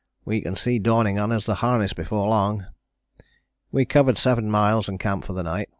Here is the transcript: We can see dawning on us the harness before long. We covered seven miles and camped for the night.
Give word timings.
We 0.25 0.41
can 0.41 0.55
see 0.55 0.79
dawning 0.79 1.19
on 1.19 1.31
us 1.31 1.45
the 1.45 1.53
harness 1.61 1.93
before 1.93 2.27
long. 2.27 2.65
We 3.71 3.85
covered 3.85 4.17
seven 4.17 4.49
miles 4.49 4.89
and 4.89 4.99
camped 4.99 5.27
for 5.27 5.33
the 5.33 5.43
night. 5.43 5.67